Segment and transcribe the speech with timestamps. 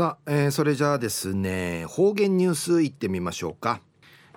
[0.00, 3.82] さあ、えー、それじゃあですね方言ニュースいってみましょうか、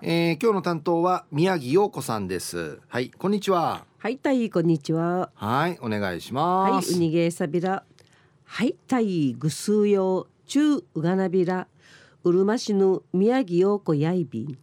[0.01, 2.81] えー、今日の担当は宮城陽子さんです。
[2.89, 3.85] はいこんにちは。
[3.97, 5.29] はいたいこんにちは。
[5.35, 6.89] はいお願いします。
[6.91, 7.85] はいウニゲーサビラ
[8.43, 11.69] はいたいぐすうよ中うがなびら。
[12.25, 14.57] うるま市の宮城陽子やいびん。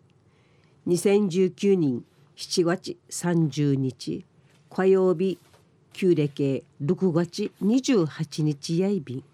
[0.87, 2.05] 2019年
[2.37, 4.27] 7月30日
[4.69, 5.39] 火曜日
[5.95, 9.25] 旧暦6月28日やいびん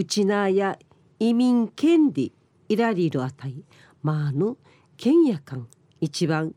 [0.00, 0.78] うちなや
[1.18, 2.32] 移民権利
[2.70, 3.62] いらりるあたい
[4.02, 4.56] まあの
[4.96, 5.68] 県やかん
[6.00, 6.54] 一番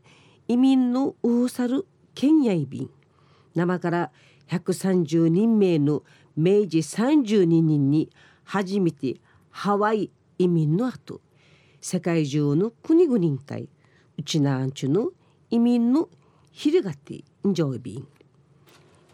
[0.48, 2.90] 移民のうさる県やいびん
[3.54, 4.12] 生から
[4.48, 8.08] 130人名の明治32人に
[8.44, 9.16] 初めて
[9.50, 11.20] ハワイ移民の後
[11.82, 13.68] 世界中の国々会
[14.16, 15.10] うちなんちゅの
[15.50, 16.08] 移民の
[16.50, 18.08] ひるがてんじょいびん。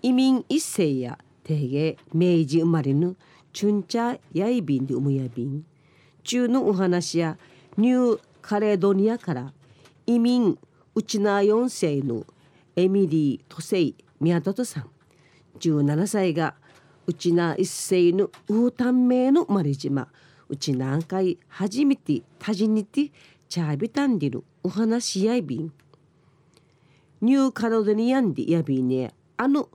[0.02, 3.16] 移民一世や定芸明治生まれの
[3.52, 5.64] チュンチャヤイビンでうむやびん
[6.22, 7.38] 中のお話や
[7.76, 9.52] ニューカレドニアから
[10.06, 10.58] 移民
[10.94, 12.24] ウチナ4世の
[12.76, 14.90] エミリー・トセイ・宮里さん
[15.58, 16.54] 17歳が
[17.06, 20.08] うちな一世のウータン名のマリ島
[20.48, 23.10] うち何回初めてたじにて
[23.48, 25.72] チャービタンディルお話やいびん
[27.20, 29.68] ニューカロデニアンディやびねあの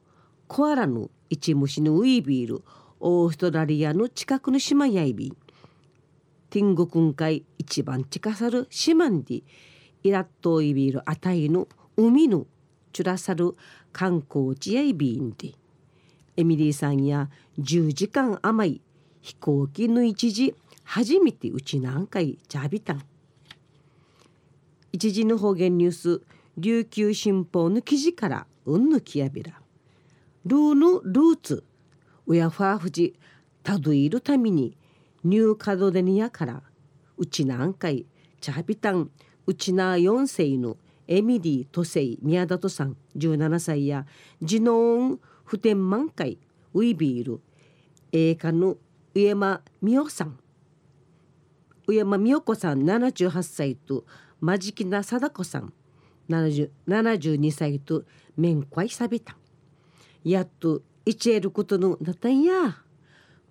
[0.47, 2.63] コアラの一虫のウィービール
[3.07, 5.27] オーストラリアの近くの島やいび。
[5.27, 5.37] ん
[6.49, 9.43] ティンゴ君会一番近さる島んで
[10.01, 11.67] イラットイビールあたいの
[11.97, 12.47] 海の
[12.93, 13.53] チュラサル
[13.93, 15.53] 観光地やいびんで。
[16.35, 18.81] エミリーさんや10時間余い
[19.21, 23.03] 飛行機の一時初めてうち何回チャビタン
[24.91, 26.21] 一時の方言ニュース
[26.57, 29.61] 琉球新報の記事からうんぬきやびら。
[30.47, 31.63] ルーのルーツ
[32.27, 33.15] ウヤファーフジ
[33.63, 34.77] たどいるために
[35.23, 36.63] ニューカドデニアから
[37.17, 38.05] うち何回
[38.41, 39.09] チャビタン
[39.47, 44.05] うちな4世のエミリー・トセイ・宮里さん17歳や
[44.41, 46.39] ジノーン・普天満開
[46.73, 47.41] ウィビール
[48.11, 48.77] 映画の
[49.13, 50.39] 上間美代さん。
[51.87, 54.05] 上間美代子さん78歳と
[54.41, 55.73] 間近な貞子さん
[56.27, 58.03] 72歳と
[58.35, 59.37] 面会さびた。
[60.23, 62.81] やっといちえることのなたんや。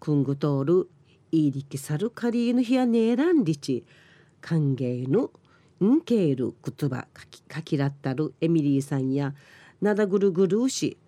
[0.00, 0.88] くんぐとおる
[1.31, 3.84] いいりきさるかりの日やねえらんりち。
[4.41, 5.31] 歓迎の
[5.81, 9.34] んけいる言葉かきかきらったるエミリーさんや。
[9.81, 10.98] なだぐるぐるうし。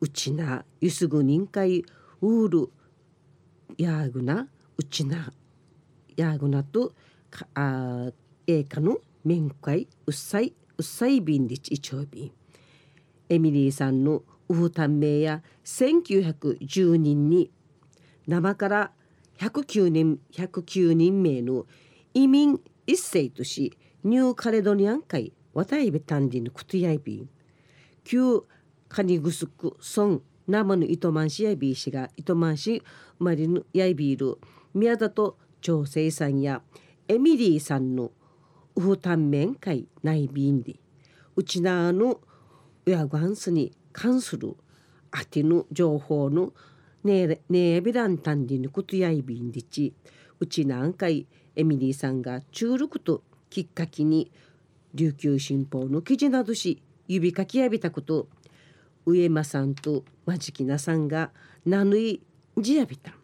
[0.00, 1.84] うちなゆすぐ人会
[2.20, 2.70] うーる
[3.76, 4.46] やぐな。
[4.76, 5.32] うちな。
[6.16, 6.92] やぐなと。
[7.28, 8.12] かあ
[8.46, 8.98] えかの。
[9.24, 9.88] 面会。
[10.06, 10.54] うっさい。
[10.76, 12.30] うっさいびんりちいちょうびん
[13.28, 17.50] エミリーさんのウフタン名や1910人に
[18.26, 18.90] 生から
[19.38, 21.66] 109年109人名の
[22.14, 27.28] 移民一世としニューカレドニアン会渡辺丹林のクトヤイビン
[28.04, 28.42] 旧
[28.88, 32.82] カニグスクソン生の糸満市やビー氏が糸満市
[33.18, 34.38] 生まれのやいビール
[34.72, 36.62] 宮里長生さんや
[37.06, 38.12] エミリーさんの
[38.76, 40.76] ウフタンメン会内ビンで
[41.36, 42.20] うちなあの
[42.86, 44.54] ウヤガンスに関する
[45.10, 46.52] あての情報の
[47.02, 49.92] ねえびらんたんりのことやいびんでち。
[50.38, 51.26] うちなんかい
[51.56, 54.30] エミリーさんが中力ときっかけに
[54.94, 58.28] 琉球新報の記事などし指かきやびたこと。
[59.04, 61.32] 上間さんと間近なさんが
[61.66, 62.22] 名ぬい
[62.56, 63.14] じやびた。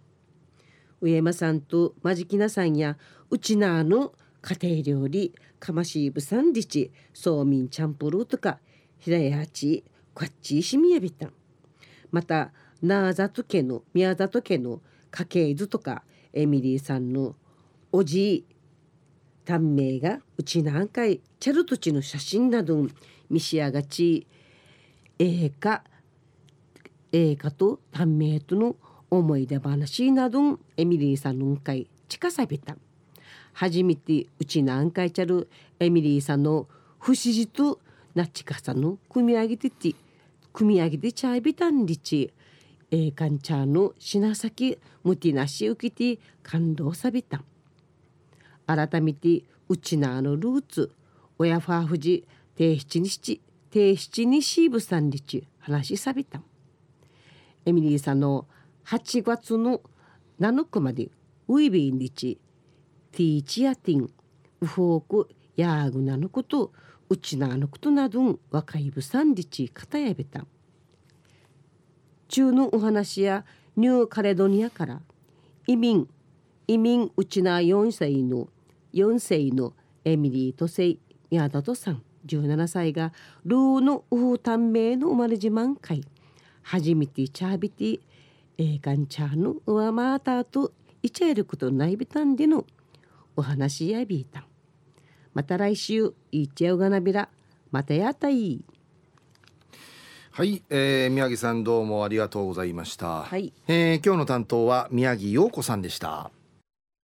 [1.01, 2.99] 上間さんと間近なさんや
[3.31, 4.13] うちなあの
[4.43, 8.59] 家庭料理かましいぶさんりちそうみんチャンプルーとか
[8.99, 11.29] ひらやちこっちしみやびた
[12.13, 12.53] また
[12.83, 14.81] ナーザト家の宮里家の
[15.11, 17.35] 家系図とかエミリーさんの
[17.91, 18.45] おじい
[19.45, 22.87] 短命がうち何回チャルトチの写真など
[23.29, 24.27] 見しやがち
[25.19, 25.83] 映画
[27.13, 28.77] 映画と短命との
[29.11, 32.77] 思い出話などエミリーさんの会近さびた
[33.53, 35.49] 初めてうち何回ちゃる
[35.79, 36.67] エミリーさんの
[36.99, 37.81] 不思議と
[38.15, 39.95] なちかさの組み上げてて
[40.55, 42.33] 組み上げてちゃいびたんりち
[42.91, 47.43] えー、かんちゃの品先むてなし受けて感動さびた
[48.67, 50.93] 改めてうちなあのルーツ
[51.37, 52.25] 親ファーフジ
[52.57, 53.41] 提出にし
[53.73, 56.41] 提出にシーブさんりち話しさびた
[57.67, 58.47] エミリーさんの
[58.87, 59.81] 8月の
[60.39, 61.09] 7日まで
[61.49, 62.39] ウィビンリチ
[63.11, 64.11] ティーチやティン
[64.61, 66.73] ウフォークヤーグナのこと
[67.09, 70.47] うちなのことなど若いぶさんりちかたやべた。
[72.29, 73.45] 中のお話や
[73.77, 75.03] ニューカレドニアから
[75.67, 76.09] 移民
[76.67, 78.49] 移民うちな4歳の
[78.95, 79.75] 4歳の
[80.05, 80.99] エミリーとせい
[81.31, 83.13] 宮里さん17歳が
[83.45, 86.03] ルーのウフタンメイの生まれ自慢会。
[86.63, 88.01] 初めてチャービティ
[88.57, 90.73] 映画チャーの上回った後
[91.03, 92.65] いちゃえることないびたんでの
[93.37, 94.47] お話やびいた
[95.35, 97.29] また来週いっちゃうがなびら。
[97.71, 98.65] またやったい。
[100.31, 103.53] はい、えー、宮城さんどうもありがとうございました、はい。
[103.69, 106.31] えー、今日の担当は宮城陽子さんでした